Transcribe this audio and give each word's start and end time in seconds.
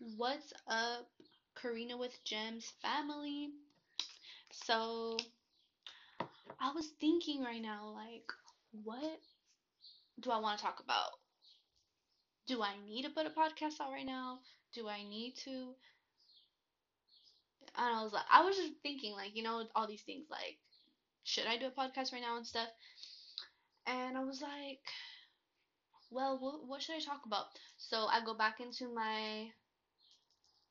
What's 0.00 0.52
up, 0.66 1.06
Karina 1.54 1.96
with 1.96 2.24
Gems 2.24 2.72
family? 2.82 3.50
So, 4.52 5.16
I 6.60 6.70
was 6.70 6.90
thinking 7.00 7.42
right 7.42 7.60
now, 7.60 7.88
like, 7.88 8.30
what 8.84 9.20
do 10.20 10.30
I 10.30 10.38
want 10.38 10.58
to 10.58 10.64
talk 10.64 10.80
about? 10.80 11.10
Do 12.46 12.62
I 12.64 12.76
need 12.78 13.02
to 13.02 13.10
put 13.10 13.26
a 13.26 13.30
podcast 13.30 13.80
out 13.80 13.92
right 13.92 14.04
now? 14.04 14.40
Do 14.72 14.88
I 14.88 15.04
need 15.04 15.36
to? 15.44 15.76
And 17.76 17.94
I 17.96 18.02
was 18.02 18.12
like, 18.12 18.26
I 18.30 18.42
was 18.42 18.56
just 18.56 18.74
thinking, 18.82 19.12
like, 19.14 19.34
you 19.34 19.42
know, 19.42 19.66
all 19.74 19.86
these 19.86 20.02
things, 20.02 20.26
like, 20.30 20.58
should 21.24 21.46
I 21.46 21.56
do 21.58 21.66
a 21.66 21.70
podcast 21.72 22.12
right 22.12 22.22
now 22.22 22.36
and 22.36 22.46
stuff? 22.46 22.70
And 23.86 24.16
I 24.16 24.22
was 24.22 24.40
like, 24.40 24.80
well, 26.10 26.38
what, 26.38 26.66
what 26.66 26.82
should 26.82 26.96
I 26.96 27.00
talk 27.00 27.24
about? 27.24 27.46
So 27.76 28.06
I 28.06 28.20
go 28.24 28.34
back 28.34 28.60
into 28.60 28.88
my 28.92 29.50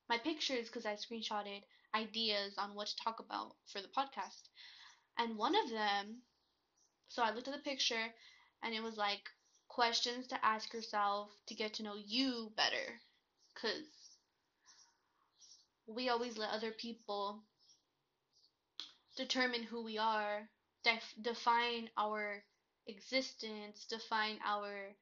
my 0.09 0.17
pictures 0.17 0.67
because 0.67 0.85
I 0.85 0.95
screenshotted 0.95 1.63
ideas 1.95 2.57
on 2.57 2.73
what 2.75 2.87
to 2.87 2.95
talk 3.03 3.19
about 3.19 3.55
for 3.67 3.81
the 3.81 3.87
podcast. 3.87 4.49
And 5.17 5.37
one 5.37 5.55
of 5.55 5.69
them, 5.69 6.23
so 7.09 7.23
I 7.23 7.31
looked 7.31 7.47
at 7.47 7.53
the 7.53 7.59
picture 7.59 8.13
and 8.63 8.73
it 8.73 8.83
was 8.83 8.97
like 8.97 9.29
questions 9.69 10.27
to 10.27 10.45
ask 10.45 10.73
yourself 10.73 11.31
to 11.47 11.55
get 11.55 11.73
to 11.75 11.83
know 11.83 11.95
you 11.95 12.51
better. 12.55 12.99
Because 13.53 13.85
we 15.87 16.07
always 16.09 16.37
let 16.37 16.51
other 16.51 16.71
people 16.71 17.43
determine 19.17 19.63
who 19.63 19.81
we 19.83 19.97
are, 19.97 20.49
def- 20.83 21.13
define 21.21 21.89
our 21.97 22.43
existence, 22.87 23.85
define 23.85 24.39
our 24.45 24.95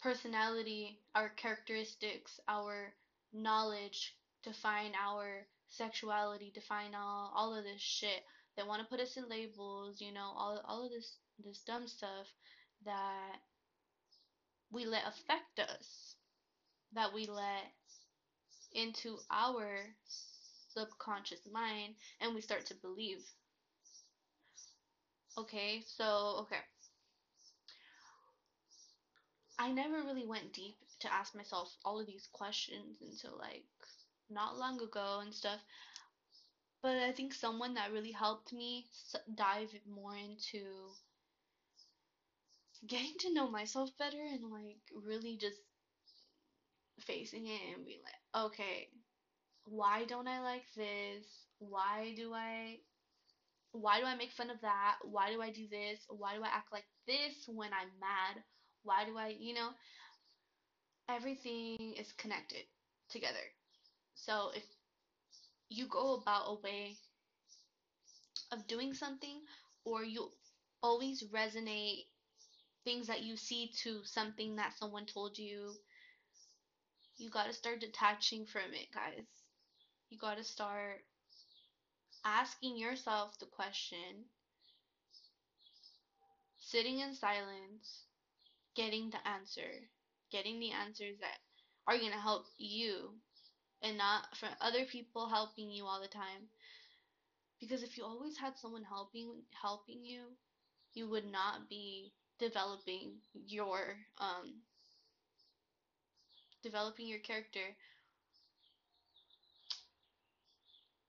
personality, 0.00 1.00
our 1.16 1.28
characteristics, 1.30 2.38
our 2.48 2.94
knowledge, 3.34 4.14
define 4.42 4.92
our 4.94 5.46
sexuality, 5.68 6.52
define 6.54 6.94
all, 6.94 7.32
all 7.34 7.54
of 7.56 7.64
this 7.64 7.80
shit. 7.80 8.22
They 8.56 8.62
want 8.62 8.82
to 8.82 8.88
put 8.88 9.00
us 9.00 9.16
in 9.16 9.28
labels, 9.28 10.00
you 10.00 10.12
know, 10.12 10.32
all, 10.36 10.62
all 10.66 10.84
of 10.84 10.92
this 10.92 11.16
this 11.44 11.62
dumb 11.66 11.88
stuff 11.88 12.28
that 12.84 13.36
we 14.70 14.86
let 14.86 15.02
affect 15.06 15.58
us, 15.58 16.14
that 16.92 17.12
we 17.12 17.26
let 17.26 17.72
into 18.72 19.18
our 19.30 19.78
subconscious 20.68 21.40
mind, 21.52 21.94
and 22.20 22.34
we 22.34 22.40
start 22.40 22.66
to 22.66 22.74
believe. 22.74 23.18
Okay, 25.38 25.82
so, 25.86 26.36
okay. 26.40 26.62
I 29.58 29.70
never 29.72 30.02
really 30.02 30.26
went 30.26 30.52
deep 30.52 30.76
to 31.00 31.12
ask 31.12 31.34
myself 31.34 31.74
all 31.84 32.00
of 32.00 32.06
these 32.06 32.28
questions 32.32 33.00
until 33.00 33.38
like 33.38 33.64
not 34.30 34.58
long 34.58 34.80
ago 34.80 35.20
and 35.22 35.34
stuff. 35.34 35.60
But 36.82 36.96
I 36.96 37.12
think 37.12 37.32
someone 37.32 37.74
that 37.74 37.92
really 37.92 38.12
helped 38.12 38.52
me 38.52 38.86
dive 39.34 39.70
more 39.88 40.16
into 40.16 40.64
getting 42.86 43.14
to 43.20 43.32
know 43.32 43.50
myself 43.50 43.90
better 43.98 44.20
and 44.20 44.50
like 44.50 44.80
really 45.06 45.36
just 45.36 45.58
facing 47.00 47.46
it 47.46 47.60
and 47.76 47.86
be 47.86 48.00
like, 48.04 48.44
okay, 48.44 48.88
why 49.64 50.04
don't 50.04 50.28
I 50.28 50.40
like 50.40 50.64
this? 50.76 51.24
Why 51.58 52.12
do 52.16 52.32
I 52.34 52.78
why 53.72 53.98
do 54.00 54.06
I 54.06 54.14
make 54.14 54.30
fun 54.30 54.50
of 54.50 54.60
that? 54.60 54.98
Why 55.02 55.32
do 55.32 55.42
I 55.42 55.50
do 55.50 55.66
this? 55.68 56.00
Why 56.08 56.36
do 56.36 56.44
I 56.44 56.48
act 56.48 56.72
like 56.72 56.84
this 57.06 57.44
when 57.48 57.70
I'm 57.72 57.90
mad? 57.98 58.42
Why 58.84 59.04
do 59.04 59.18
I, 59.18 59.34
you 59.36 59.54
know, 59.54 59.70
everything 61.08 61.94
is 61.96 62.12
connected 62.12 62.64
together. 63.08 63.46
So 64.14 64.50
if 64.54 64.64
you 65.68 65.86
go 65.86 66.14
about 66.14 66.44
a 66.48 66.54
way 66.62 66.96
of 68.52 68.66
doing 68.66 68.94
something 68.94 69.42
or 69.84 70.02
you 70.04 70.30
always 70.82 71.22
resonate 71.24 72.06
things 72.84 73.06
that 73.08 73.22
you 73.22 73.36
see 73.36 73.70
to 73.82 74.04
something 74.04 74.56
that 74.56 74.74
someone 74.78 75.06
told 75.06 75.38
you, 75.38 75.74
you 77.16 77.28
got 77.30 77.46
to 77.46 77.52
start 77.52 77.80
detaching 77.80 78.46
from 78.46 78.72
it, 78.72 78.86
guys. 78.92 79.24
You 80.10 80.18
got 80.18 80.36
to 80.38 80.44
start 80.44 81.04
asking 82.24 82.76
yourself 82.76 83.38
the 83.38 83.46
question, 83.46 84.26
sitting 86.58 86.98
in 86.98 87.14
silence, 87.14 88.06
getting 88.76 89.10
the 89.10 89.26
answer, 89.28 89.88
getting 90.30 90.58
the 90.60 90.70
answers 90.72 91.18
that 91.20 91.38
are 91.86 91.98
going 91.98 92.12
to 92.12 92.18
help 92.18 92.46
you 92.58 93.10
and 93.82 93.98
not 93.98 94.36
from 94.36 94.50
other 94.60 94.84
people 94.84 95.28
helping 95.28 95.70
you 95.70 95.84
all 95.84 96.00
the 96.00 96.08
time. 96.08 96.48
Because 97.60 97.82
if 97.82 97.96
you 97.96 98.04
always 98.04 98.36
had 98.38 98.58
someone 98.58 98.84
helping 98.84 99.42
helping 99.60 100.04
you, 100.04 100.22
you 100.94 101.08
would 101.08 101.26
not 101.30 101.68
be 101.68 102.12
developing 102.38 103.20
your 103.34 103.96
um 104.18 104.62
developing 106.62 107.06
your 107.06 107.20
character. 107.20 107.76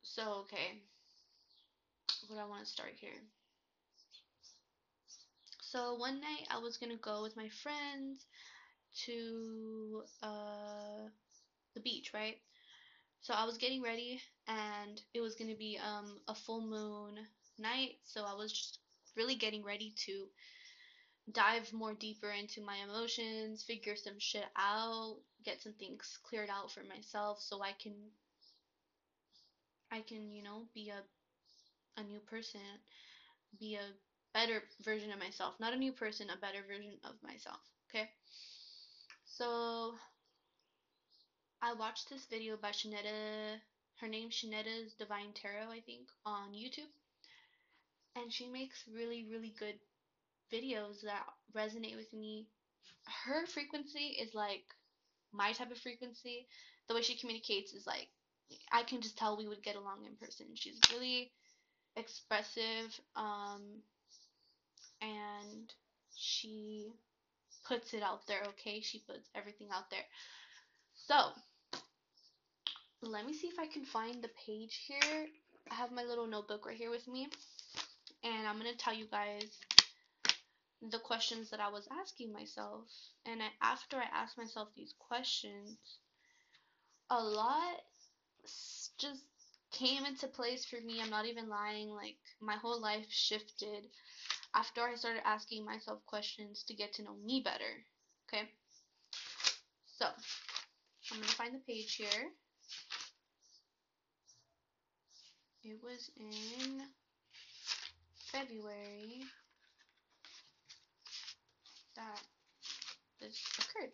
So, 0.03 0.45
okay. 0.45 0.81
What 2.27 2.39
I 2.39 2.45
want 2.45 2.65
to 2.65 2.71
start 2.71 2.93
here. 2.99 3.21
So, 5.61 5.95
one 5.95 6.21
night 6.21 6.47
I 6.49 6.57
was 6.59 6.77
going 6.77 6.91
to 6.91 7.01
go 7.01 7.21
with 7.21 7.35
my 7.35 7.49
friends 7.49 8.25
to 9.05 10.03
uh, 10.23 11.09
the 11.75 11.81
beach, 11.81 12.11
right? 12.13 12.37
So 13.21 13.33
I 13.33 13.45
was 13.45 13.57
getting 13.57 13.81
ready, 13.81 14.21
and 14.47 15.01
it 15.13 15.21
was 15.21 15.35
gonna 15.35 15.55
be 15.55 15.77
um, 15.79 16.19
a 16.27 16.35
full 16.35 16.61
moon 16.61 17.27
night. 17.57 17.95
So 18.03 18.25
I 18.25 18.33
was 18.33 18.51
just 18.51 18.79
really 19.15 19.35
getting 19.35 19.63
ready 19.63 19.93
to 20.05 20.29
dive 21.31 21.71
more 21.71 21.93
deeper 21.93 22.31
into 22.31 22.61
my 22.61 22.77
emotions, 22.77 23.63
figure 23.63 23.95
some 23.95 24.17
shit 24.19 24.45
out, 24.55 25.17
get 25.43 25.61
some 25.61 25.73
things 25.73 26.17
cleared 26.23 26.49
out 26.49 26.71
for 26.71 26.83
myself, 26.83 27.39
so 27.39 27.61
I 27.61 27.73
can, 27.73 28.11
I 29.91 30.01
can, 30.01 30.31
you 30.31 30.41
know, 30.43 30.67
be 30.73 30.89
a 30.89 31.03
a 31.97 32.03
new 32.03 32.19
person, 32.21 32.61
be 33.59 33.75
a 33.75 33.93
better 34.33 34.63
version 34.83 35.11
of 35.11 35.19
myself. 35.19 35.55
Not 35.59 35.73
a 35.73 35.77
new 35.77 35.91
person, 35.91 36.29
a 36.29 36.37
better 36.37 36.63
version 36.63 36.97
of 37.03 37.15
myself. 37.23 37.59
Okay. 37.89 38.09
So 39.37 39.95
I 41.61 41.73
watched 41.73 42.09
this 42.09 42.25
video 42.25 42.55
by 42.55 42.69
Shanetta. 42.69 43.59
Her 43.99 44.07
name 44.07 44.29
Shanetta's 44.29 44.93
Divine 44.93 45.33
Tarot, 45.33 45.71
I 45.71 45.81
think, 45.81 46.07
on 46.25 46.53
YouTube. 46.53 46.87
And 48.15 48.31
she 48.31 48.47
makes 48.47 48.85
really, 48.93 49.25
really 49.29 49.53
good 49.59 49.75
videos 50.53 51.01
that 51.03 51.25
resonate 51.53 51.97
with 51.97 52.13
me. 52.13 52.47
Her 53.25 53.45
frequency 53.45 54.15
is 54.21 54.33
like 54.33 54.63
my 55.33 55.51
type 55.51 55.71
of 55.71 55.79
frequency. 55.79 56.47
The 56.87 56.95
way 56.95 57.01
she 57.01 57.17
communicates 57.17 57.73
is 57.73 57.85
like 57.85 58.07
I 58.71 58.83
can 58.83 59.01
just 59.01 59.17
tell 59.17 59.35
we 59.35 59.49
would 59.49 59.63
get 59.63 59.75
along 59.75 60.05
in 60.05 60.15
person. 60.15 60.47
She's 60.53 60.79
really 60.93 61.31
expressive, 61.97 62.97
um, 63.17 63.81
and 65.01 65.73
she 66.15 66.93
puts 67.67 67.93
it 67.93 68.03
out 68.03 68.25
there, 68.27 68.41
okay? 68.49 68.79
She 68.81 68.99
puts 68.99 69.29
everything 69.35 69.67
out 69.73 69.89
there. 69.89 70.05
So, 71.07 71.15
let 73.01 73.25
me 73.25 73.33
see 73.33 73.47
if 73.47 73.59
I 73.59 73.67
can 73.67 73.85
find 73.85 74.23
the 74.23 74.29
page 74.45 74.79
here. 74.87 75.27
I 75.71 75.75
have 75.75 75.91
my 75.91 76.03
little 76.03 76.27
notebook 76.27 76.65
right 76.65 76.77
here 76.77 76.91
with 76.91 77.07
me. 77.07 77.27
And 78.23 78.47
I'm 78.47 78.59
going 78.59 78.71
to 78.71 78.77
tell 78.77 78.93
you 78.93 79.05
guys 79.11 79.59
the 80.91 80.99
questions 80.99 81.49
that 81.49 81.59
I 81.59 81.69
was 81.69 81.87
asking 82.01 82.31
myself. 82.31 82.87
And 83.25 83.41
I, 83.41 83.47
after 83.61 83.97
I 83.97 84.05
asked 84.13 84.37
myself 84.37 84.69
these 84.75 84.93
questions, 84.99 85.77
a 87.09 87.21
lot 87.21 87.81
just 88.97 89.21
came 89.71 90.05
into 90.05 90.27
place 90.27 90.65
for 90.65 90.79
me. 90.81 91.01
I'm 91.01 91.09
not 91.09 91.25
even 91.25 91.49
lying. 91.49 91.89
Like, 91.89 92.17
my 92.41 92.55
whole 92.55 92.81
life 92.81 93.05
shifted 93.09 93.85
after 94.55 94.81
I 94.81 94.95
started 94.95 95.21
asking 95.25 95.65
myself 95.65 95.99
questions 96.05 96.63
to 96.67 96.73
get 96.73 96.93
to 96.93 97.03
know 97.03 97.15
me 97.25 97.41
better. 97.43 97.83
Okay? 98.27 98.49
So, 99.85 100.05
I'm 101.11 101.17
going 101.17 101.27
to 101.27 101.35
find 101.35 101.53
the 101.53 101.59
page 101.59 101.95
here. 101.95 102.31
It 105.63 105.77
was 105.83 106.09
in 106.17 106.81
February 108.31 109.23
that 111.95 112.21
this 113.19 113.41
occurred. 113.59 113.91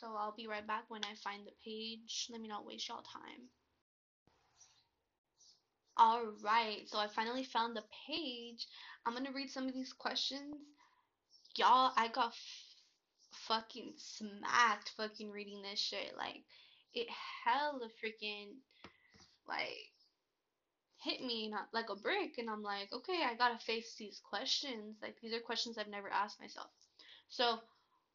So 0.00 0.14
I'll 0.16 0.34
be 0.36 0.46
right 0.46 0.66
back 0.66 0.84
when 0.88 1.04
I 1.04 1.14
find 1.22 1.46
the 1.46 1.52
page. 1.64 2.28
Let 2.30 2.40
me 2.40 2.48
not 2.48 2.66
waste 2.66 2.88
y'all 2.88 3.02
time. 3.02 3.48
Alright, 5.98 6.90
so 6.90 6.98
I 6.98 7.08
finally 7.08 7.44
found 7.44 7.74
the 7.74 7.84
page. 8.06 8.66
I'm 9.06 9.14
gonna 9.14 9.32
read 9.32 9.50
some 9.50 9.66
of 9.66 9.72
these 9.72 9.94
questions. 9.94 10.54
Y'all, 11.56 11.92
I 11.96 12.08
got 12.08 12.34
fucking 13.32 13.94
smacked 13.96 14.92
fucking 14.98 15.30
reading 15.30 15.62
this 15.62 15.80
shit. 15.80 16.12
Like, 16.18 16.42
it 16.92 17.08
hella 17.44 17.88
freaking, 18.04 18.56
like, 19.48 19.90
hit 21.02 21.22
me 21.22 21.48
not 21.48 21.68
like 21.72 21.88
a 21.88 21.96
brick. 21.96 22.36
And 22.36 22.50
I'm 22.50 22.62
like, 22.62 22.92
okay, 22.92 23.22
I 23.24 23.34
gotta 23.34 23.58
face 23.58 23.94
these 23.98 24.20
questions. 24.22 24.96
Like, 25.00 25.16
these 25.22 25.32
are 25.32 25.40
questions 25.40 25.78
I've 25.78 25.88
never 25.88 26.10
asked 26.12 26.40
myself. 26.40 26.68
So, 27.28 27.60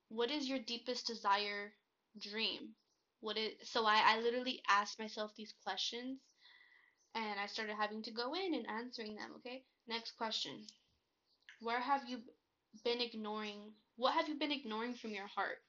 what 0.10 0.30
is 0.30 0.48
your 0.48 0.60
deepest 0.60 1.08
desire 1.08 1.74
dream? 2.20 2.76
What 3.22 3.38
is, 3.38 3.54
so 3.64 3.88
I, 3.88 4.02
I 4.06 4.20
literally 4.20 4.62
asked 4.70 5.00
myself 5.00 5.32
these 5.36 5.54
questions 5.64 6.20
and 7.16 7.40
I 7.40 7.48
started 7.48 7.76
having 7.76 8.04
to 8.04 8.12
go 8.12 8.34
in 8.36 8.54
and 8.54 8.68
answering 8.68 9.16
them, 9.16 9.32
okay? 9.38 9.64
Next 9.88 10.18
question. 10.18 10.66
Where 11.60 11.80
have 11.80 12.08
you 12.08 12.20
been 12.84 13.02
ignoring? 13.02 13.74
What 13.96 14.14
have 14.16 14.28
you 14.28 14.36
been 14.36 14.52
ignoring 14.52 14.96
from 14.96 15.12
your 15.12 15.28
heart? 15.28 15.60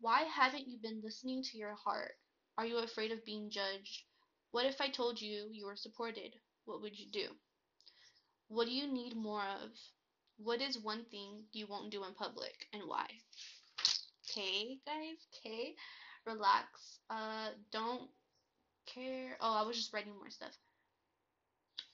Why 0.00 0.22
haven't 0.22 0.66
you 0.68 0.78
been 0.78 1.00
listening 1.02 1.42
to 1.44 1.58
your 1.58 1.74
heart? 1.74 2.12
Are 2.58 2.66
you 2.66 2.78
afraid 2.78 3.12
of 3.12 3.24
being 3.24 3.50
judged? 3.50 4.04
What 4.50 4.66
if 4.66 4.80
I 4.80 4.88
told 4.88 5.20
you 5.20 5.48
you 5.52 5.66
were 5.66 5.76
supported? 5.76 6.34
What 6.64 6.82
would 6.82 6.98
you 6.98 7.10
do? 7.10 7.28
What 8.48 8.66
do 8.66 8.72
you 8.72 8.86
need 8.86 9.16
more 9.16 9.44
of? 9.62 9.70
What 10.38 10.60
is 10.60 10.78
one 10.78 11.04
thing 11.06 11.44
you 11.52 11.66
won't 11.66 11.90
do 11.92 12.04
in 12.04 12.14
public 12.14 12.66
and 12.72 12.82
why? 12.86 13.06
Okay, 14.30 14.78
guys, 14.86 15.18
okay. 15.38 15.74
Relax. 16.26 17.00
Uh 17.10 17.50
don't 17.72 18.10
care. 18.94 19.36
Oh, 19.40 19.54
I 19.54 19.66
was 19.66 19.76
just 19.76 19.92
writing 19.92 20.12
more 20.16 20.30
stuff 20.30 20.56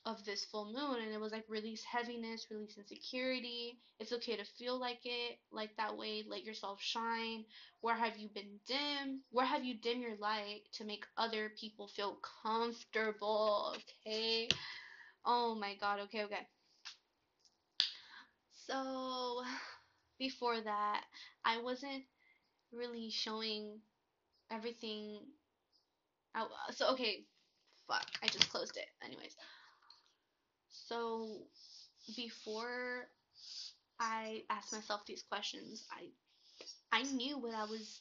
of 0.07 0.25
this 0.25 0.45
full 0.45 0.67
moon 0.67 1.03
and 1.03 1.13
it 1.13 1.21
was 1.21 1.33
like 1.33 1.45
release 1.49 1.83
heaviness, 1.83 2.47
release 2.51 2.79
insecurity. 2.79 3.77
It's 3.99 4.13
okay 4.13 4.37
to 4.37 4.45
feel 4.45 4.79
like 4.79 5.01
it, 5.05 5.39
like 5.51 5.77
that 5.77 5.97
way, 5.97 6.25
let 6.29 6.45
yourself 6.45 6.81
shine. 6.81 7.45
Where 7.81 7.97
have 7.97 8.17
you 8.17 8.29
been 8.33 8.61
dim? 8.67 9.23
Where 9.33 9.45
have 9.45 9.65
you 9.65 9.75
dim 9.75 10.01
your 10.01 10.17
light 10.21 10.61
to 10.75 10.85
make 10.85 11.05
other 11.19 11.51
people 11.61 11.89
feel 11.89 12.19
comfortable? 12.43 13.75
Okay. 14.07 14.49
Oh 15.25 15.57
my 15.57 15.75
god, 15.81 15.99
okay, 16.05 16.23
okay. 16.25 16.47
So 18.69 19.43
before 20.21 20.61
that, 20.61 21.03
I 21.45 21.61
wasn't 21.61 22.05
really 22.73 23.11
showing 23.11 23.81
everything 24.53 25.19
out. 26.37 26.51
So 26.73 26.91
okay, 26.93 27.25
fuck, 27.89 28.07
I 28.23 28.27
just 28.29 28.51
closed 28.51 28.77
it. 28.77 28.87
Anyways, 29.05 29.35
so 30.71 31.29
before 32.17 33.09
I 33.99 34.43
asked 34.51 34.73
myself 34.73 35.03
these 35.07 35.25
questions, 35.29 35.85
I 35.91 36.09
I 36.93 37.03
knew 37.03 37.39
what 37.39 37.55
I 37.55 37.65
was 37.65 38.01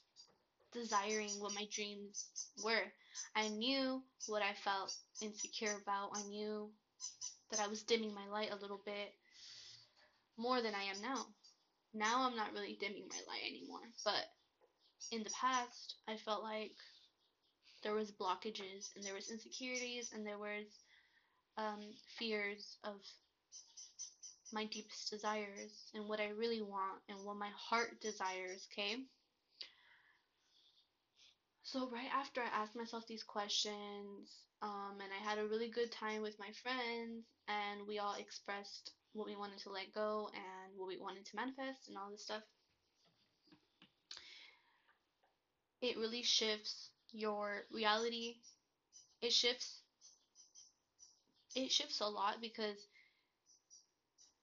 desiring, 0.74 1.32
what 1.40 1.56
my 1.56 1.68
dreams 1.72 2.28
were. 2.64 2.92
I 3.36 3.48
knew 3.48 4.04
what 4.28 4.42
I 4.44 4.54
felt 4.54 4.94
insecure 5.22 5.78
about. 5.82 6.12
I 6.14 6.24
knew 6.24 6.70
that 7.52 7.60
I 7.60 7.68
was 7.68 7.84
dimming 7.84 8.14
my 8.14 8.28
light 8.28 8.52
a 8.52 8.62
little 8.62 8.82
bit 8.86 9.14
more 10.38 10.62
than 10.62 10.76
I 10.76 10.84
am 10.84 11.02
now. 11.02 11.26
Now 11.94 12.28
I'm 12.28 12.36
not 12.36 12.54
really 12.54 12.78
dimming 12.80 13.08
my 13.10 13.20
light 13.32 13.44
anymore, 13.48 13.88
but 14.04 14.26
in 15.12 15.24
the 15.24 15.30
past, 15.30 15.96
I 16.08 16.18
felt 16.18 16.44
like 16.44 16.76
there 17.86 17.94
was 17.94 18.12
blockages 18.12 18.90
and 18.96 19.06
there 19.06 19.14
was 19.14 19.30
insecurities 19.30 20.10
and 20.12 20.26
there 20.26 20.40
was 20.40 20.66
um, 21.56 21.80
fears 22.18 22.78
of 22.84 22.96
my 24.52 24.66
deepest 24.66 25.12
desires 25.12 25.92
and 25.94 26.10
what 26.10 26.20
I 26.20 26.30
really 26.30 26.64
want 26.64 27.00
and 27.08 27.20
what 27.24 27.38
my 27.38 27.52
heart 27.56 28.02
desires, 28.02 28.68
okay? 28.74 28.96
So 31.62 31.88
right 31.94 32.10
after 32.12 32.42
I 32.42 32.64
asked 32.64 32.76
myself 32.76 33.06
these 33.08 33.24
questions, 33.24 34.34
um, 34.64 34.98
and 35.00 35.12
I 35.14 35.30
had 35.30 35.38
a 35.38 35.48
really 35.48 35.70
good 35.70 35.92
time 35.92 36.24
with 36.24 36.40
my 36.40 36.50
friends, 36.64 37.26
and 37.48 37.88
we 37.88 38.00
all 38.00 38.16
expressed 38.18 38.94
what 39.14 39.28
we 39.28 39.36
wanted 39.36 39.60
to 39.60 39.70
let 39.70 39.94
go 39.94 40.30
and 40.34 40.74
what 40.76 40.88
we 40.88 40.98
wanted 40.98 41.26
to 41.26 41.36
manifest 41.36 41.88
and 41.88 41.98
all 41.98 42.10
this 42.10 42.24
stuff. 42.24 42.42
It 45.82 45.98
really 45.98 46.24
shifts 46.24 46.90
your 47.12 47.64
reality. 47.72 48.36
It 49.22 49.34
shifts 49.34 49.82
it 51.56 51.72
shifts 51.72 52.02
a 52.02 52.06
lot 52.06 52.36
because 52.42 52.88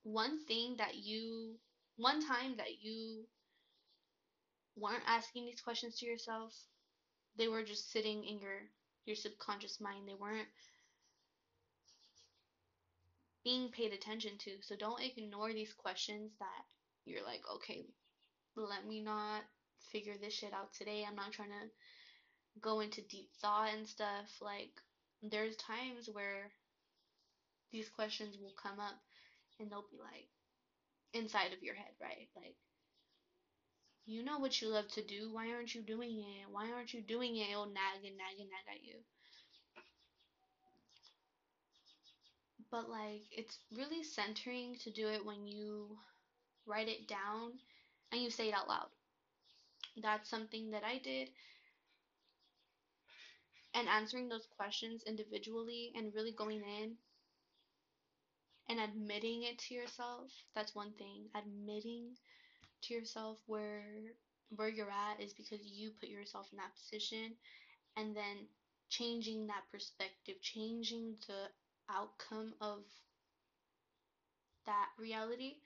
one 0.02 0.44
thing 0.46 0.76
that 0.78 0.94
you 0.96 1.56
one 1.96 2.20
time 2.26 2.56
that 2.56 2.82
you 2.82 3.24
weren't 4.76 5.02
asking 5.06 5.44
these 5.44 5.60
questions 5.60 5.98
to 5.98 6.06
yourself 6.06 6.52
they 7.36 7.48
were 7.48 7.62
just 7.62 7.92
sitting 7.92 8.24
in 8.24 8.40
your 8.40 8.60
your 9.04 9.16
subconscious 9.16 9.80
mind 9.80 10.08
they 10.08 10.14
weren't 10.14 10.48
being 13.44 13.70
paid 13.70 13.92
attention 13.92 14.32
to 14.38 14.50
so 14.62 14.74
don't 14.76 15.02
ignore 15.02 15.52
these 15.52 15.72
questions 15.74 16.32
that 16.38 16.64
you're 17.04 17.24
like 17.24 17.42
okay 17.52 17.84
let 18.56 18.86
me 18.86 19.00
not 19.00 19.42
figure 19.92 20.14
this 20.20 20.32
shit 20.34 20.52
out 20.52 20.72
today 20.72 21.04
i'm 21.08 21.16
not 21.16 21.32
trying 21.32 21.50
to 21.50 21.68
go 22.60 22.80
into 22.80 23.00
deep 23.02 23.28
thought 23.40 23.72
and 23.72 23.86
stuff 23.86 24.26
like 24.40 24.70
there's 25.22 25.56
times 25.56 26.08
where 26.12 26.50
these 27.72 27.88
questions 27.88 28.38
will 28.38 28.52
come 28.52 28.78
up 28.78 28.98
and 29.58 29.70
they'll 29.70 29.86
be 29.90 29.98
like 29.98 30.28
inside 31.14 31.52
of 31.52 31.62
your 31.62 31.74
head, 31.74 31.92
right? 32.00 32.28
Like, 32.36 32.56
you 34.06 34.22
know 34.22 34.38
what 34.38 34.60
you 34.60 34.68
love 34.68 34.86
to 34.88 35.02
do. 35.02 35.28
Why 35.32 35.50
aren't 35.52 35.74
you 35.74 35.82
doing 35.82 36.18
it? 36.20 36.48
Why 36.50 36.70
aren't 36.70 36.92
you 36.92 37.00
doing 37.02 37.36
it? 37.36 37.50
It'll 37.50 37.66
nag 37.66 38.04
and 38.04 38.16
nag 38.16 38.38
and 38.38 38.48
nag 38.48 38.76
at 38.76 38.82
you. 38.84 39.02
But, 42.72 42.88
like, 42.88 43.22
it's 43.30 43.58
really 43.70 44.02
centering 44.02 44.74
to 44.78 44.90
do 44.90 45.06
it 45.08 45.24
when 45.24 45.46
you 45.46 45.96
write 46.66 46.88
it 46.88 47.06
down 47.08 47.58
and 48.12 48.22
you 48.22 48.30
say 48.30 48.48
it 48.48 48.54
out 48.54 48.68
loud. 48.68 48.88
That's 49.96 50.28
something 50.28 50.70
that 50.72 50.84
I 50.84 50.98
did. 50.98 51.30
And 53.74 53.86
answering 53.88 54.28
those 54.28 54.46
questions 54.46 55.02
individually 55.06 55.92
and 55.94 56.14
really 56.14 56.32
going 56.32 56.62
in 56.62 56.96
and 58.68 58.80
admitting 58.80 59.42
it 59.44 59.58
to 59.58 59.74
yourself 59.74 60.30
that's 60.54 60.74
one 60.74 60.92
thing. 60.94 61.28
Admitting 61.34 62.16
to 62.82 62.94
yourself 62.94 63.38
where 63.46 64.14
where 64.56 64.68
you're 64.68 64.90
at 64.90 65.20
is 65.20 65.32
because 65.34 65.60
you 65.66 65.90
put 66.00 66.08
yourself 66.08 66.48
in 66.52 66.58
that 66.58 66.74
position 66.76 67.36
and 67.96 68.16
then 68.16 68.48
changing 68.90 69.46
that 69.46 69.64
perspective 69.72 70.36
changing 70.42 71.16
the 71.28 71.48
outcome 71.90 72.54
of 72.60 72.84
that 74.66 74.88
reality 74.98 75.56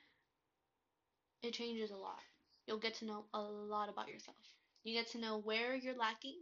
it 1.42 1.52
changes 1.54 1.90
a 1.90 1.96
lot. 1.96 2.20
You'll 2.66 2.78
get 2.78 2.94
to 2.94 3.04
know 3.06 3.25
a 3.32 3.40
lot 3.40 3.88
about 3.88 4.08
yourself. 4.08 4.36
You 4.84 4.94
get 4.94 5.06
to 5.12 5.18
know 5.18 5.38
where 5.38 5.75
you're 5.75 5.94
lacking 5.96 6.36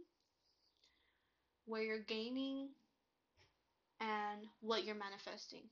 where 1.65 1.81
you're 1.81 1.99
gaining 1.99 2.69
and 3.99 4.45
what 4.61 4.85
you're 4.85 4.95
manifesting 4.95 5.63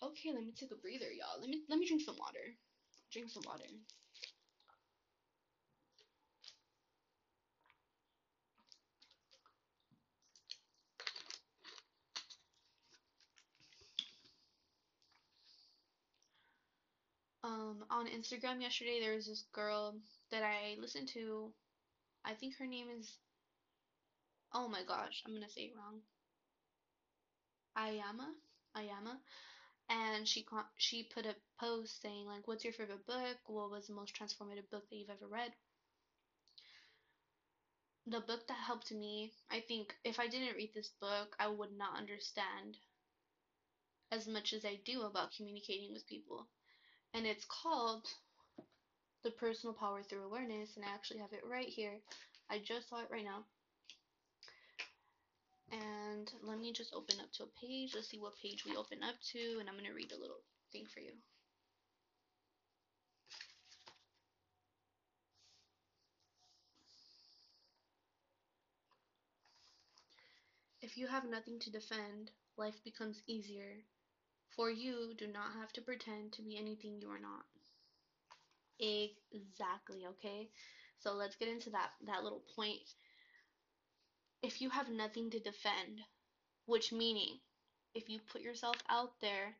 Okay, 0.00 0.30
let 0.32 0.44
me 0.44 0.52
take 0.52 0.70
a 0.70 0.76
breather, 0.76 1.10
y'all. 1.10 1.40
Let 1.40 1.48
me 1.50 1.62
let 1.68 1.78
me 1.78 1.86
drink 1.86 2.02
some 2.02 2.16
water. 2.18 2.54
Drink 3.10 3.30
some 3.30 3.42
water. 3.46 3.64
Um, 17.42 17.84
on 17.90 18.06
Instagram 18.06 18.60
yesterday, 18.60 19.00
there 19.00 19.14
was 19.14 19.26
this 19.26 19.44
girl 19.52 19.96
that 20.30 20.44
I 20.44 20.76
listened 20.80 21.08
to. 21.14 21.52
I 22.28 22.34
think 22.34 22.54
her 22.58 22.66
name 22.66 22.90
is. 22.90 23.18
Oh 24.52 24.68
my 24.68 24.82
gosh, 24.82 25.22
I'm 25.24 25.32
gonna 25.32 25.48
say 25.48 25.62
it 25.62 25.74
wrong. 25.74 26.02
Ayama, 27.76 28.34
Ayama 28.76 29.18
and 29.88 30.28
she 30.28 30.44
she 30.76 31.04
put 31.04 31.26
a 31.26 31.36
post 31.60 32.00
saying 32.02 32.26
like 32.26 32.46
what's 32.48 32.64
your 32.64 32.72
favorite 32.72 33.06
book 33.06 33.38
what 33.46 33.70
was 33.70 33.86
the 33.86 33.94
most 33.94 34.14
transformative 34.14 34.68
book 34.70 34.84
that 34.90 34.96
you've 34.96 35.10
ever 35.10 35.28
read 35.28 35.54
the 38.06 38.20
book 38.20 38.44
that 38.48 38.56
helped 38.58 38.90
me 38.90 39.32
i 39.50 39.60
think 39.60 39.94
if 40.02 40.18
i 40.18 40.26
didn't 40.26 40.56
read 40.56 40.70
this 40.74 40.90
book 41.00 41.36
i 41.38 41.46
would 41.46 41.70
not 41.70 41.96
understand 41.96 42.76
as 44.12 44.26
much 44.26 44.52
as 44.52 44.64
i 44.66 44.74
do 44.84 45.02
about 45.02 45.30
communicating 45.32 45.92
with 45.92 46.06
people 46.06 46.46
and 47.14 47.26
it's 47.26 47.44
called 47.46 48.06
the 49.28 49.34
personal 49.36 49.74
power 49.74 50.02
through 50.02 50.24
awareness, 50.24 50.76
and 50.76 50.84
I 50.86 50.88
actually 50.94 51.18
have 51.18 51.34
it 51.34 51.44
right 51.44 51.68
here. 51.68 52.00
I 52.50 52.60
just 52.64 52.88
saw 52.88 53.00
it 53.00 53.10
right 53.12 53.24
now. 53.24 53.44
And 55.70 56.32
let 56.42 56.58
me 56.58 56.72
just 56.72 56.94
open 56.94 57.16
up 57.20 57.30
to 57.34 57.42
a 57.42 57.60
page. 57.60 57.92
Let's 57.94 58.08
see 58.08 58.18
what 58.18 58.40
page 58.42 58.64
we 58.64 58.74
open 58.74 59.02
up 59.02 59.16
to, 59.32 59.60
and 59.60 59.68
I'm 59.68 59.74
going 59.74 59.84
to 59.84 59.92
read 59.92 60.12
a 60.12 60.20
little 60.20 60.40
thing 60.72 60.86
for 60.86 61.00
you. 61.00 61.10
If 70.80 70.96
you 70.96 71.06
have 71.06 71.28
nothing 71.28 71.58
to 71.60 71.70
defend, 71.70 72.30
life 72.56 72.82
becomes 72.82 73.20
easier, 73.26 73.84
for 74.56 74.70
you 74.70 75.12
do 75.18 75.26
not 75.26 75.52
have 75.60 75.70
to 75.74 75.82
pretend 75.82 76.32
to 76.32 76.42
be 76.42 76.56
anything 76.56 76.98
you 76.98 77.10
are 77.10 77.20
not. 77.20 77.57
Exactly, 78.80 80.06
okay? 80.06 80.48
So 80.98 81.12
let's 81.12 81.36
get 81.36 81.48
into 81.48 81.70
that 81.70 81.90
that 82.06 82.22
little 82.24 82.42
point. 82.56 82.94
If 84.42 84.60
you 84.60 84.70
have 84.70 84.88
nothing 84.88 85.30
to 85.30 85.38
defend, 85.38 86.04
which 86.66 86.92
meaning 86.92 87.40
if 87.94 88.08
you 88.08 88.20
put 88.20 88.42
yourself 88.42 88.76
out 88.88 89.20
there, 89.20 89.56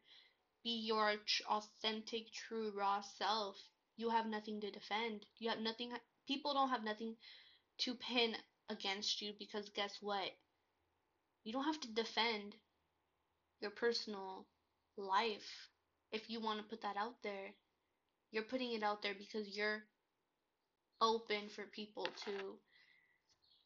be 0.64 0.70
your 0.70 1.18
tr- 1.18 1.42
authentic, 1.48 2.32
true, 2.32 2.70
raw 2.72 3.02
self, 3.02 3.70
you 3.96 4.10
have 4.10 4.26
nothing 4.26 4.60
to 4.62 4.70
defend. 4.70 5.26
You 5.38 5.50
have 5.50 5.60
nothing 5.60 5.98
people 6.26 6.54
don't 6.54 6.70
have 6.70 6.84
nothing 6.84 7.16
to 7.78 7.94
pin 7.94 8.36
against 8.68 9.22
you 9.22 9.34
because 9.34 9.70
guess 9.70 10.02
what? 10.02 10.32
You 11.42 11.52
don't 11.52 11.64
have 11.64 11.80
to 11.80 11.88
defend 11.88 12.54
your 13.60 13.70
personal 13.70 14.46
life 14.96 15.68
if 16.12 16.28
you 16.28 16.40
want 16.40 16.58
to 16.58 16.64
put 16.64 16.80
that 16.82 16.96
out 16.96 17.14
there. 17.22 17.52
You're 18.30 18.44
putting 18.44 18.72
it 18.72 18.82
out 18.82 19.02
there 19.02 19.14
because 19.18 19.56
you're 19.56 19.82
open 21.00 21.48
for 21.48 21.64
people 21.64 22.06
to 22.24 22.58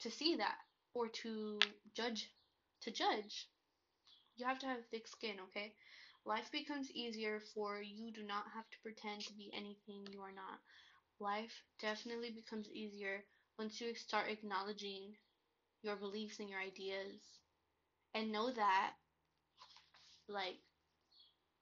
to 0.00 0.10
see 0.10 0.36
that 0.36 0.56
or 0.94 1.08
to 1.08 1.58
judge 1.94 2.30
to 2.82 2.90
judge. 2.90 3.48
You 4.36 4.46
have 4.46 4.58
to 4.60 4.66
have 4.66 4.78
thick 4.90 5.06
skin, 5.06 5.36
okay? 5.48 5.72
Life 6.24 6.50
becomes 6.52 6.90
easier 6.90 7.40
for 7.54 7.80
you 7.82 8.12
do 8.12 8.22
not 8.22 8.44
have 8.54 8.68
to 8.70 8.78
pretend 8.82 9.22
to 9.22 9.32
be 9.34 9.50
anything 9.54 10.06
you 10.12 10.20
are 10.20 10.34
not. 10.34 10.58
Life 11.20 11.52
definitely 11.80 12.30
becomes 12.30 12.68
easier 12.70 13.24
once 13.58 13.80
you 13.80 13.94
start 13.94 14.30
acknowledging 14.30 15.14
your 15.82 15.96
beliefs 15.96 16.38
and 16.40 16.48
your 16.48 16.60
ideas 16.60 17.20
and 18.14 18.32
know 18.32 18.50
that 18.52 18.92
like 20.28 20.58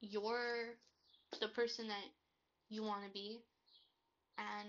you're 0.01 0.77
the 1.41 1.49
person 1.49 1.89
that 1.89 2.05
you 2.71 2.83
want 2.85 3.05
to 3.05 3.11
be 3.13 3.41
and 4.39 4.69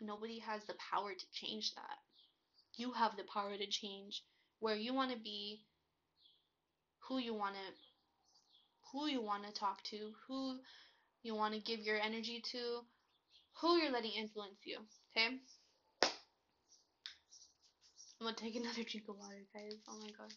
nobody 0.00 0.40
has 0.40 0.62
the 0.66 0.74
power 0.92 1.12
to 1.14 1.26
change 1.32 1.74
that. 1.76 1.98
You 2.76 2.92
have 2.92 3.16
the 3.16 3.24
power 3.32 3.56
to 3.56 3.66
change 3.66 4.22
where 4.60 4.76
you 4.76 4.94
want 4.94 5.12
to 5.12 5.18
be, 5.18 5.62
who 7.08 7.18
you 7.18 7.34
want 7.34 7.54
to 7.54 7.60
who 8.92 9.08
you 9.08 9.22
want 9.22 9.44
to 9.44 9.52
talk 9.52 9.82
to, 9.84 10.12
who 10.28 10.58
you 11.22 11.34
want 11.34 11.54
to 11.54 11.60
give 11.60 11.80
your 11.80 11.98
energy 12.00 12.42
to, 12.52 12.80
who 13.60 13.76
you're 13.76 13.92
letting 13.92 14.12
influence 14.12 14.58
you, 14.64 14.78
okay? 15.16 15.36
I'm 18.20 18.26
gonna 18.26 18.36
take 18.36 18.56
another 18.56 18.82
drink 18.84 19.06
of 19.08 19.16
water, 19.18 19.42
guys. 19.54 19.74
Oh 19.88 19.98
my 20.00 20.10
god. 20.18 20.32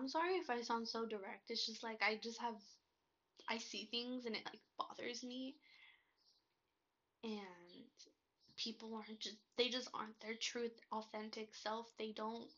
I'm 0.00 0.08
sorry 0.08 0.34
if 0.36 0.50
I 0.50 0.62
sound 0.62 0.88
so 0.88 1.06
direct. 1.06 1.50
It's 1.50 1.64
just 1.66 1.84
like 1.84 2.02
I 2.02 2.16
just 2.16 2.40
have 2.40 2.56
I 3.48 3.58
see 3.58 3.86
things 3.90 4.26
and 4.26 4.36
it 4.36 4.42
like 4.46 4.60
bothers 4.78 5.22
me. 5.22 5.54
And 7.24 7.86
people 8.56 8.94
aren't 8.94 9.20
just 9.20 9.36
they 9.56 9.68
just 9.70 9.88
aren't 9.94 10.20
their 10.20 10.34
truth 10.34 10.72
authentic 10.92 11.54
self. 11.54 11.86
They 11.98 12.12
don't 12.12 12.50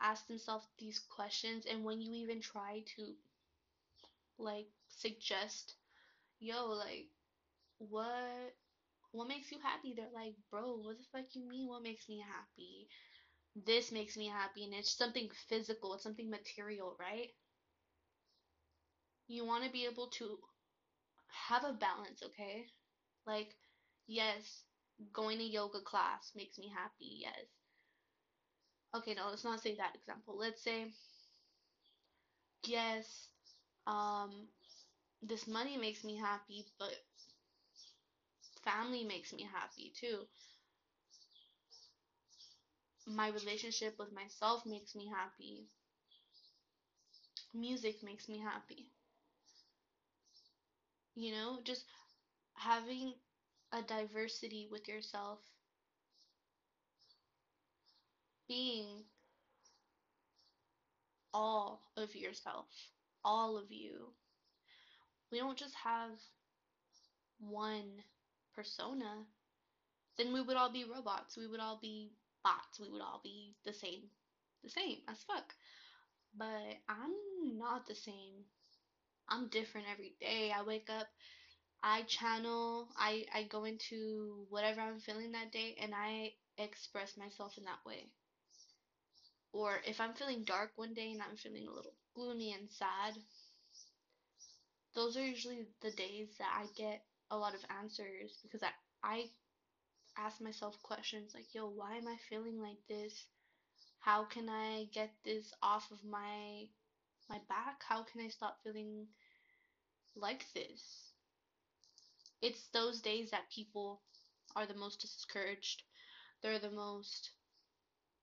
ask 0.00 0.26
themselves 0.26 0.66
these 0.78 1.00
questions 1.10 1.66
and 1.66 1.84
when 1.84 2.00
you 2.00 2.14
even 2.14 2.40
try 2.40 2.82
to 2.96 3.16
like 4.38 4.66
suggest, 4.88 5.74
yo, 6.40 6.68
like 6.70 7.06
what 7.78 8.52
what 9.12 9.28
makes 9.28 9.52
you 9.52 9.58
happy? 9.62 9.94
They're 9.94 10.10
like, 10.14 10.34
bro, 10.50 10.74
what 10.76 10.98
the 10.98 11.04
fuck 11.12 11.26
you 11.34 11.42
mean 11.48 11.68
what 11.68 11.82
makes 11.82 12.08
me 12.08 12.20
happy? 12.26 12.88
This 13.54 13.92
makes 13.92 14.16
me 14.16 14.26
happy 14.26 14.64
and 14.64 14.74
it's 14.74 14.90
something 14.96 15.30
physical, 15.48 15.94
it's 15.94 16.02
something 16.02 16.28
material, 16.28 16.96
right? 16.98 17.30
You 19.28 19.46
want 19.46 19.64
to 19.64 19.70
be 19.70 19.86
able 19.86 20.08
to 20.08 20.38
have 21.48 21.64
a 21.64 21.72
balance, 21.72 22.22
okay? 22.22 22.66
Like, 23.26 23.56
yes, 24.06 24.64
going 25.12 25.38
to 25.38 25.44
yoga 25.44 25.80
class 25.80 26.32
makes 26.34 26.58
me 26.58 26.68
happy, 26.68 27.18
yes. 27.22 27.46
Okay, 28.94 29.14
no, 29.14 29.28
let's 29.28 29.44
not 29.44 29.60
say 29.60 29.74
that 29.76 29.94
example. 29.96 30.36
Let's 30.36 30.62
say, 30.62 30.86
yes, 32.66 33.28
um, 33.86 34.48
this 35.22 35.46
money 35.46 35.76
makes 35.76 36.04
me 36.04 36.16
happy, 36.16 36.66
but 36.78 36.94
family 38.62 39.02
makes 39.04 39.32
me 39.32 39.42
happy 39.42 39.92
too. 39.98 40.26
My 43.10 43.28
relationship 43.28 43.98
with 43.98 44.10
myself 44.10 44.64
makes 44.64 44.94
me 44.94 45.06
happy. 45.06 45.68
Music 47.54 48.02
makes 48.02 48.28
me 48.28 48.38
happy. 48.40 48.90
You 51.14 51.30
know, 51.30 51.60
just 51.62 51.84
having 52.54 53.14
a 53.72 53.82
diversity 53.82 54.66
with 54.70 54.88
yourself, 54.88 55.40
being 58.48 59.04
all 61.34 61.82
of 61.96 62.14
yourself, 62.14 62.66
all 63.24 63.56
of 63.58 63.70
you. 63.72 64.14
We 65.32 65.38
don't 65.38 65.56
just 65.58 65.74
have 65.76 66.20
one 67.40 68.04
persona. 68.54 69.26
Then 70.16 70.32
we 70.32 70.40
would 70.42 70.56
all 70.56 70.70
be 70.70 70.84
robots. 70.84 71.36
We 71.36 71.46
would 71.48 71.60
all 71.60 71.78
be 71.80 72.12
bots. 72.42 72.80
We 72.80 72.88
would 72.90 73.02
all 73.02 73.20
be 73.22 73.54
the 73.64 73.72
same. 73.72 74.02
The 74.62 74.70
same 74.70 74.98
as 75.08 75.22
fuck. 75.24 75.54
But 76.36 76.76
I'm 76.88 77.14
not 77.58 77.86
the 77.86 77.94
same. 77.94 78.44
I'm 79.28 79.48
different 79.48 79.86
every 79.92 80.14
day. 80.20 80.52
I 80.52 80.62
wake 80.62 80.90
up, 80.90 81.06
I 81.82 82.02
channel, 82.02 82.88
I, 82.96 83.26
I 83.34 83.44
go 83.44 83.64
into 83.64 84.46
whatever 84.50 84.80
I'm 84.80 85.00
feeling 85.00 85.32
that 85.32 85.52
day, 85.52 85.76
and 85.80 85.92
I 85.94 86.32
express 86.58 87.16
myself 87.16 87.56
in 87.58 87.64
that 87.64 87.84
way. 87.86 88.10
Or 89.52 89.80
if 89.86 90.00
I'm 90.00 90.14
feeling 90.14 90.44
dark 90.44 90.72
one 90.76 90.94
day 90.94 91.12
and 91.12 91.22
I'm 91.22 91.36
feeling 91.36 91.66
a 91.66 91.72
little 91.72 91.94
gloomy 92.14 92.52
and 92.52 92.70
sad, 92.70 93.14
those 94.94 95.16
are 95.16 95.24
usually 95.26 95.66
the 95.80 95.90
days 95.92 96.28
that 96.38 96.52
I 96.54 96.66
get 96.76 97.02
a 97.30 97.36
lot 97.36 97.54
of 97.54 97.64
answers 97.80 98.38
because 98.42 98.62
I, 98.62 98.70
I 99.02 99.30
ask 100.16 100.40
myself 100.40 100.80
questions 100.82 101.34
like, 101.34 101.54
yo, 101.54 101.68
why 101.68 101.96
am 101.96 102.08
I 102.08 102.16
feeling 102.28 102.60
like 102.60 102.78
this? 102.88 103.26
How 104.00 104.24
can 104.24 104.48
I 104.48 104.86
get 104.92 105.12
this 105.24 105.52
off 105.62 105.90
of 105.90 106.04
my 106.04 106.68
my 107.28 107.38
back? 107.48 107.82
How 107.88 108.02
can 108.04 108.20
I 108.20 108.28
stop 108.28 108.58
feeling 108.62 109.08
like 110.14 110.46
this? 110.54 111.12
It's 112.42 112.68
those 112.68 113.00
days 113.00 113.30
that 113.30 113.48
people 113.50 114.02
are 114.54 114.66
the 114.66 114.74
most 114.74 115.00
discouraged. 115.00 115.84
They're 116.42 116.58
the 116.58 116.70
most 116.70 117.30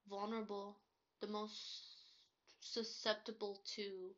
vulnerable, 0.09 0.79
the 1.21 1.27
most 1.27 1.85
susceptible 2.59 3.61
to 3.75 4.15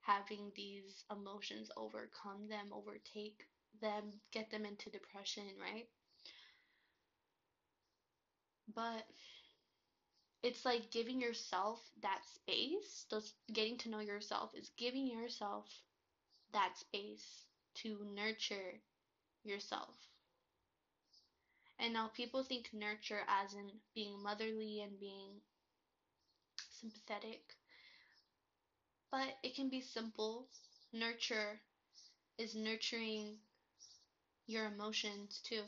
having 0.00 0.52
these 0.56 1.04
emotions 1.10 1.70
overcome 1.76 2.48
them, 2.48 2.72
overtake 2.72 3.46
them, 3.80 4.20
get 4.32 4.50
them 4.50 4.64
into 4.66 4.90
depression, 4.90 5.44
right? 5.60 5.88
But 8.68 9.04
it's 10.44 10.64
like 10.64 10.90
giving 10.92 11.20
yourself 11.20 11.80
that 12.00 12.20
space, 12.24 13.04
those 13.10 13.32
getting 13.52 13.76
to 13.78 13.88
know 13.88 13.98
yourself 13.98 14.54
is 14.54 14.70
giving 14.76 15.06
yourself 15.08 15.66
that 16.52 16.76
space 16.76 17.44
to 17.74 18.04
nurture 18.04 18.80
yourself. 19.44 19.96
And 21.78 21.92
now 21.92 22.08
people 22.08 22.42
think 22.42 22.72
nurture 22.72 23.22
as 23.28 23.54
in 23.54 23.80
being 23.94 24.20
motherly 24.20 24.80
and 24.80 24.98
being 24.98 25.40
sympathetic. 26.68 27.56
But 29.10 29.38
it 29.42 29.54
can 29.54 29.70
be 29.70 29.80
simple. 29.80 30.46
Nurture 30.92 31.62
is 32.38 32.54
nurturing 32.54 33.40
your 34.46 34.64
emotions 34.64 35.38
too. 35.42 35.64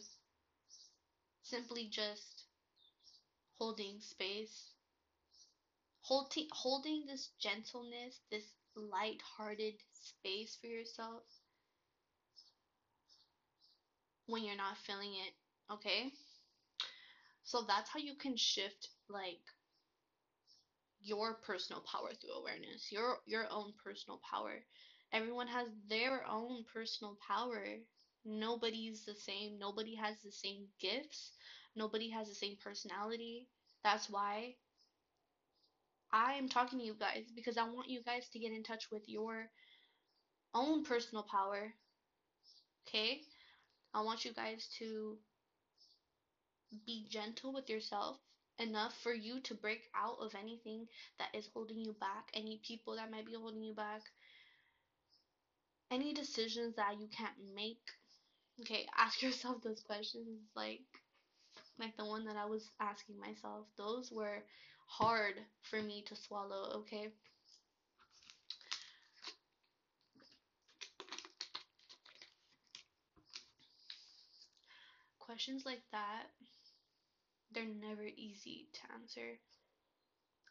Simply 1.41 1.87
just 1.87 2.36
holding 3.59 4.01
space. 4.01 4.71
Holding, 6.03 6.47
holding 6.53 7.05
this 7.07 7.31
gentleness, 7.41 8.21
this 8.31 8.45
light-hearted 8.77 9.75
space 9.93 10.57
for 10.61 10.69
yourself 10.69 11.23
when 14.27 14.45
you're 14.45 14.57
not 14.57 14.77
feeling 14.79 15.13
it, 15.15 15.73
okay? 15.73 16.13
So 17.45 17.65
that's 17.67 17.89
how 17.91 18.01
you 18.01 18.15
can 18.15 18.37
shift 18.37 18.89
like 19.09 19.41
your 21.01 21.35
personal 21.47 21.83
power 21.83 22.11
through 22.15 22.33
awareness, 22.33 22.91
your 22.91 23.19
your 23.27 23.47
own 23.51 23.73
personal 23.83 24.21
power. 24.29 24.65
Everyone 25.13 25.47
has 25.47 25.69
their 25.89 26.25
own 26.29 26.65
personal 26.73 27.17
power. 27.27 27.65
Nobody's 28.25 29.05
the 29.05 29.15
same. 29.15 29.59
Nobody 29.59 29.95
has 29.95 30.17
the 30.25 30.33
same 30.33 30.67
gifts. 30.81 31.31
Nobody 31.77 32.11
has 32.11 32.29
the 32.29 32.35
same 32.35 32.57
personality. 32.63 33.47
That's 33.85 34.09
why 34.11 34.55
I 36.13 36.35
am 36.35 36.49
talking 36.49 36.79
to 36.79 36.85
you 36.85 36.95
guys 36.99 37.25
because 37.35 37.59
I 37.59 37.65
want 37.65 37.91
you 37.91 38.03
guys 38.03 38.29
to 38.33 38.39
get 38.39 38.53
in 38.53 38.63
touch 38.63 38.91
with 38.91 39.03
your 39.07 39.51
own 40.55 40.83
personal 40.85 41.25
power. 41.31 41.75
Okay? 42.89 43.21
I 43.95 44.01
want 44.01 44.25
you 44.25 44.33
guys 44.33 44.69
to 44.79 45.19
be 46.87 47.07
gentle 47.11 47.53
with 47.53 47.69
yourself 47.69 48.17
enough 48.59 48.95
for 49.03 49.13
you 49.13 49.41
to 49.41 49.55
break 49.55 49.83
out 49.95 50.17
of 50.21 50.35
anything 50.35 50.87
that 51.19 51.29
is 51.35 51.49
holding 51.53 51.79
you 51.79 51.95
back, 52.01 52.31
any 52.35 52.61
people 52.67 52.97
that 52.97 53.11
might 53.11 53.27
be 53.27 53.35
holding 53.35 53.63
you 53.63 53.75
back, 53.75 54.03
any 55.91 56.13
decisions 56.13 56.75
that 56.77 56.99
you 56.99 57.09
can't 57.17 57.55
make. 57.55 57.83
Okay, 58.61 58.87
ask 58.99 59.23
yourself 59.23 59.63
those 59.63 59.83
questions 59.87 60.41
like 60.55 60.81
like 61.79 61.97
the 61.97 62.05
one 62.05 62.25
that 62.27 62.37
I 62.37 62.47
was 62.47 62.71
asking 62.81 63.19
myself. 63.19 63.67
Those 63.77 64.11
were 64.13 64.43
hard 64.87 65.35
for 65.63 65.83
me 65.83 66.05
to 66.07 66.17
swallow, 66.17 66.73
okay? 66.81 67.09
Questions 75.19 75.65
like 75.67 75.83
that, 75.93 76.27
they're 77.53 77.65
never 77.65 78.05
easy 78.17 78.69
to 78.75 78.81
answer. 78.95 79.39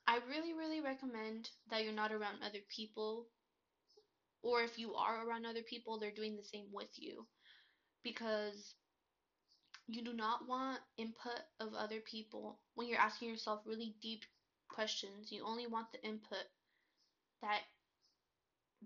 I 0.08 0.20
really, 0.30 0.54
really 0.54 0.82
recommend 0.82 1.50
that 1.72 1.84
you're 1.84 1.94
not 1.94 2.12
around 2.12 2.44
other 2.44 2.60
people, 2.70 3.28
or 4.44 4.62
if 4.62 4.78
you 4.78 4.94
are 4.94 5.26
around 5.28 5.46
other 5.46 5.64
people, 5.68 5.98
they're 5.98 6.12
doing 6.12 6.36
the 6.36 6.44
same 6.44 6.68
with 6.72 6.90
you. 6.98 7.26
Because 8.04 8.76
you 9.88 10.04
do 10.04 10.14
not 10.14 10.48
want 10.48 10.80
input 10.98 11.42
of 11.60 11.74
other 11.74 12.00
people 12.00 12.60
when 12.74 12.88
you're 12.88 13.00
asking 13.00 13.30
yourself 13.30 13.62
really 13.66 13.96
deep 14.02 14.24
questions. 14.70 15.32
You 15.32 15.44
only 15.46 15.68
want 15.68 15.92
the 15.92 16.04
input 16.04 16.46
that 17.42 17.62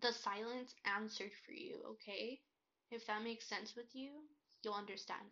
the 0.02 0.12
silence 0.12 0.74
answered 0.86 1.32
for 1.46 1.54
you, 1.54 1.80
okay? 1.92 2.40
If 2.92 3.06
that 3.08 3.24
makes 3.24 3.48
sense 3.48 3.76
with 3.76 3.88
you, 3.94 4.10
you'll 4.64 4.74
understand. 4.74 5.30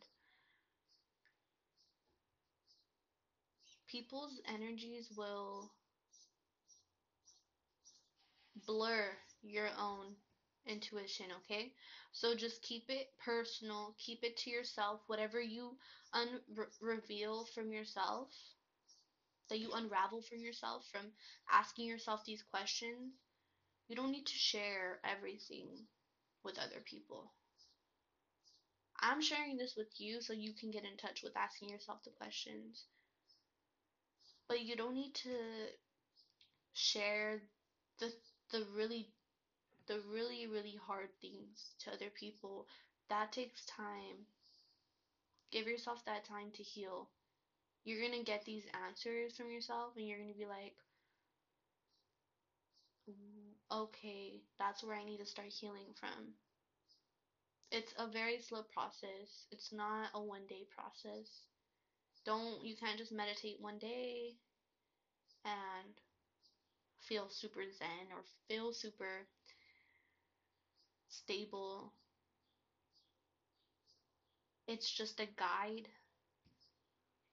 People's 3.87 4.41
energies 4.53 5.09
will 5.15 5.71
blur 8.65 9.17
your 9.41 9.69
own 9.79 10.15
intuition, 10.67 11.27
okay? 11.37 11.73
So 12.11 12.35
just 12.35 12.61
keep 12.61 12.89
it 12.89 13.07
personal, 13.23 13.95
keep 13.97 14.23
it 14.23 14.37
to 14.37 14.49
yourself. 14.49 15.01
Whatever 15.07 15.41
you 15.41 15.77
unreveal 16.13 17.45
from 17.53 17.71
yourself, 17.71 18.29
that 19.49 19.59
you 19.59 19.71
unravel 19.73 20.21
from 20.21 20.39
yourself 20.39 20.85
from 20.91 21.11
asking 21.51 21.85
yourself 21.87 22.23
these 22.25 22.43
questions, 22.43 23.13
you 23.87 23.95
don't 23.95 24.11
need 24.11 24.25
to 24.25 24.37
share 24.37 24.99
everything 25.03 25.87
with 26.43 26.57
other 26.59 26.81
people. 26.85 27.31
I'm 29.01 29.21
sharing 29.21 29.57
this 29.57 29.75
with 29.77 29.99
you 29.99 30.21
so 30.21 30.33
you 30.33 30.53
can 30.53 30.71
get 30.71 30.83
in 30.83 30.97
touch 30.97 31.21
with 31.23 31.37
asking 31.37 31.69
yourself 31.69 32.03
the 32.03 32.11
questions. 32.11 32.85
But 34.47 34.61
you 34.61 34.75
don't 34.75 34.95
need 34.95 35.13
to 35.15 35.29
share 36.73 37.41
the 37.99 38.11
the 38.51 38.65
really 38.75 39.09
the 39.87 39.99
really, 40.01 40.47
really 40.47 40.75
hard 40.75 41.09
things 41.21 41.75
to 41.79 41.91
other 41.91 42.09
people, 42.09 42.67
that 43.09 43.31
takes 43.31 43.65
time. 43.65 44.27
Give 45.51 45.67
yourself 45.67 46.05
that 46.05 46.23
time 46.23 46.51
to 46.53 46.63
heal. 46.63 47.09
You're 47.85 47.99
going 47.99 48.13
to 48.13 48.23
get 48.23 48.45
these 48.45 48.67
answers 48.73 49.35
from 49.35 49.51
yourself 49.51 49.95
and 49.97 50.07
you're 50.07 50.17
going 50.19 50.31
to 50.31 50.37
be 50.37 50.45
like, 50.45 50.73
okay, 53.71 54.41
that's 54.59 54.83
where 54.83 54.95
I 54.95 55.03
need 55.03 55.17
to 55.19 55.25
start 55.25 55.47
healing 55.49 55.93
from. 55.99 56.33
It's 57.71 57.93
a 57.97 58.05
very 58.07 58.39
slow 58.39 58.63
process. 58.63 59.45
It's 59.51 59.71
not 59.71 60.09
a 60.13 60.21
one 60.21 60.45
day 60.47 60.65
process. 60.69 61.43
Don't, 62.25 62.63
you 62.63 62.75
can't 62.75 62.97
just 62.97 63.11
meditate 63.11 63.59
one 63.59 63.79
day 63.79 64.35
and 65.45 65.93
feel 66.99 67.29
super 67.29 67.63
zen 67.77 68.11
or 68.11 68.23
feel 68.47 68.71
super 68.73 69.25
stable. 71.09 71.93
It's 74.67 74.91
just 74.91 75.19
a 75.19 75.25
guide. 75.25 75.87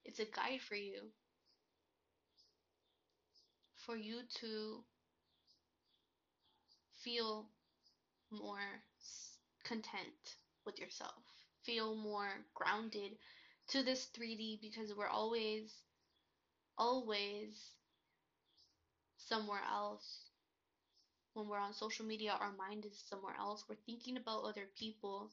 It's 0.04 0.20
a 0.20 0.24
guide 0.24 0.60
for 0.60 0.76
you. 0.76 1.10
For 3.76 3.96
you 3.96 4.20
to 4.40 4.84
feel 7.02 7.46
more 8.30 8.82
content 9.64 10.36
with 10.64 10.78
yourself. 10.78 11.24
Feel 11.64 11.94
more 11.94 12.28
grounded 12.54 13.12
to 13.68 13.82
this 13.82 14.08
3D 14.16 14.58
because 14.60 14.94
we're 14.94 15.08
always, 15.08 15.72
always 16.78 17.72
somewhere 19.16 19.62
else 19.70 20.23
when 21.34 21.48
we're 21.48 21.58
on 21.58 21.74
social 21.74 22.06
media, 22.06 22.36
our 22.40 22.52
mind 22.56 22.86
is 22.86 23.02
somewhere 23.10 23.34
else. 23.38 23.64
We're 23.68 23.74
thinking 23.86 24.16
about 24.16 24.44
other 24.44 24.68
people. 24.78 25.30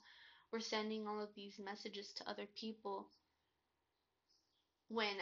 We're 0.51 0.59
sending 0.59 1.07
all 1.07 1.21
of 1.21 1.29
these 1.35 1.59
messages 1.63 2.11
to 2.17 2.29
other 2.29 2.47
people 2.59 3.07
when 4.89 5.15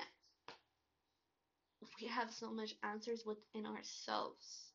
we 2.02 2.08
have 2.08 2.34
so 2.34 2.52
much 2.52 2.76
answers 2.84 3.24
within 3.26 3.66
ourselves. 3.66 4.72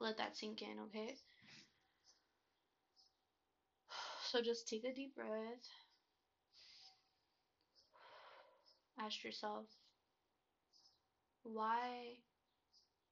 Let 0.00 0.18
that 0.18 0.36
sink 0.36 0.62
in, 0.62 0.78
okay? 0.88 1.16
So 4.30 4.42
just 4.42 4.68
take 4.68 4.84
a 4.84 4.92
deep 4.92 5.14
breath. 5.14 5.66
Ask 8.98 9.24
yourself, 9.24 9.66
why 11.42 12.16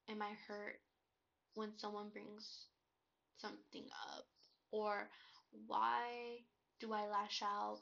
am 0.09 0.23
I 0.23 0.33
hurt 0.49 0.81
when 1.55 1.71
someone 1.79 2.11
brings 2.11 2.67
something 3.39 3.87
up? 4.09 4.27
Or 4.71 5.09
why 5.67 6.39
do 6.81 6.93
I 6.93 7.07
lash 7.07 7.43
out 7.43 7.81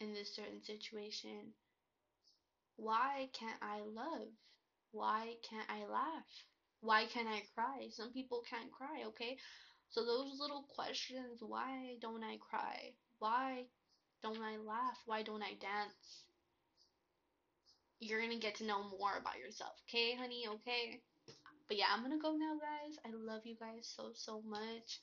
in 0.00 0.14
this 0.14 0.34
certain 0.34 0.62
situation? 0.62 1.52
Why 2.76 3.28
can't 3.38 3.60
I 3.60 3.80
love? 3.80 4.28
Why 4.92 5.34
can't 5.48 5.68
I 5.68 5.84
laugh? 5.90 6.30
Why 6.80 7.04
can't 7.06 7.28
I 7.28 7.42
cry? 7.54 7.88
Some 7.90 8.12
people 8.12 8.42
can't 8.48 8.72
cry, 8.72 9.04
okay? 9.08 9.36
So 9.90 10.04
those 10.04 10.38
little 10.40 10.64
questions, 10.74 11.40
why 11.40 11.96
don't 12.00 12.24
I 12.24 12.38
cry? 12.38 12.94
Why 13.18 13.64
don't 14.22 14.40
I 14.40 14.56
laugh? 14.56 14.96
Why 15.04 15.22
don't 15.22 15.42
I 15.42 15.54
dance? 15.60 16.24
You're 17.98 18.22
gonna 18.22 18.38
get 18.38 18.54
to 18.56 18.64
know 18.64 18.82
more 18.98 19.18
about 19.18 19.38
yourself, 19.38 19.72
okay, 19.88 20.14
honey? 20.14 20.46
Okay? 20.48 21.02
But 21.70 21.78
yeah, 21.78 21.86
I'm 21.94 22.02
gonna 22.02 22.18
go 22.18 22.32
now, 22.32 22.58
guys. 22.58 22.98
I 23.06 23.10
love 23.14 23.42
you 23.44 23.54
guys 23.54 23.94
so 23.96 24.10
so 24.12 24.42
much. 24.42 24.98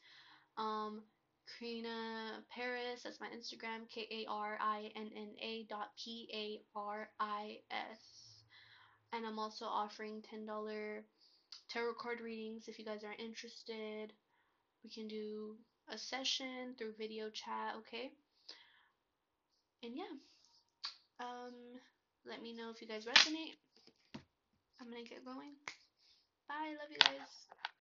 Um, 0.57 1.01
Karina 1.47 2.43
Paris. 2.53 3.03
That's 3.05 3.21
my 3.21 3.27
Instagram. 3.27 3.87
K 3.89 4.05
A 4.11 4.29
R 4.29 4.57
I 4.59 4.91
N 4.97 5.09
N 5.15 5.29
A 5.41 5.65
dot 5.69 5.91
P 5.97 6.27
A 6.33 6.77
R 6.77 7.07
I 7.21 7.59
S. 7.71 8.01
And 9.13 9.25
I'm 9.25 9.39
also 9.39 9.63
offering 9.63 10.21
ten 10.29 10.45
dollar 10.45 11.05
tarot 11.69 11.93
card 11.93 12.19
readings 12.19 12.67
if 12.67 12.77
you 12.77 12.83
guys 12.83 13.05
are 13.05 13.15
interested. 13.17 14.11
We 14.83 14.89
can 14.89 15.07
do 15.07 15.55
a 15.89 15.97
session 15.97 16.75
through 16.77 16.95
video 16.99 17.29
chat. 17.29 17.75
Okay. 17.77 18.11
And 19.83 19.95
yeah. 19.95 20.17
Um, 21.21 21.79
let 22.27 22.41
me 22.43 22.53
know 22.53 22.71
if 22.71 22.81
you 22.81 22.89
guys 22.89 23.05
resonate. 23.05 23.55
I'm 24.81 24.89
gonna 24.89 25.05
get 25.05 25.23
going. 25.23 25.53
Bye. 26.47 26.75
Love 26.79 26.91
you 26.91 26.97
guys. 26.99 27.46